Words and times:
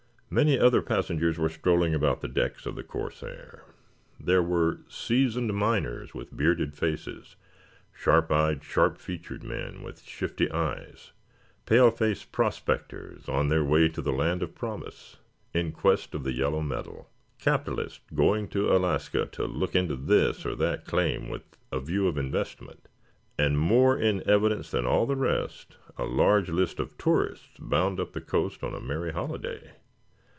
Many 0.33 0.57
other 0.57 0.81
passengers 0.81 1.37
were 1.37 1.49
strolling 1.49 1.93
about 1.93 2.21
the 2.21 2.29
decks 2.29 2.65
of 2.65 2.75
the 2.75 2.83
"Corsair." 2.85 3.65
There 4.17 4.41
were 4.41 4.79
seasoned 4.87 5.53
miners 5.53 6.13
with 6.13 6.37
bearded 6.37 6.73
faces; 6.73 7.35
sharp 7.93 8.31
eyed, 8.31 8.63
sharp 8.63 8.97
featured 8.97 9.43
men 9.43 9.83
with 9.83 10.03
shifty 10.03 10.49
eyes; 10.49 11.11
pale 11.65 11.91
faced 11.91 12.31
prospectors 12.31 13.27
on 13.27 13.49
their 13.49 13.65
way 13.65 13.89
to 13.89 14.01
the 14.01 14.13
land 14.13 14.41
of 14.41 14.55
promise, 14.55 15.17
in 15.53 15.73
quest 15.73 16.15
of 16.15 16.23
the 16.23 16.31
yellow 16.31 16.61
metal; 16.61 17.09
capitalists 17.37 17.99
going 18.15 18.47
to 18.47 18.71
Alaska 18.73 19.25
to 19.33 19.43
look 19.43 19.75
into 19.75 19.97
this 19.97 20.45
or 20.45 20.55
that 20.55 20.85
claim 20.85 21.27
with 21.27 21.43
a 21.73 21.81
view 21.81 22.09
to 22.09 22.17
investment; 22.17 22.87
and, 23.37 23.59
more 23.59 23.97
in 23.97 24.25
evidence 24.25 24.71
than 24.71 24.85
all 24.85 25.05
the 25.05 25.17
rest, 25.17 25.75
a 25.97 26.05
large 26.05 26.47
list 26.49 26.79
of 26.79 26.97
tourists 26.97 27.49
bound 27.59 27.99
up 27.99 28.13
the 28.13 28.21
coast 28.21 28.63
on 28.63 28.73
a 28.73 28.79
merry 28.79 29.11
holiday. 29.11 29.71